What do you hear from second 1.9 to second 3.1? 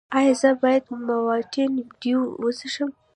ډیو وڅښم؟